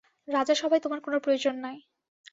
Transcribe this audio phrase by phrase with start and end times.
[0.27, 1.77] রাজাসভায় তোমার কোনো প্রয়োজন নাই।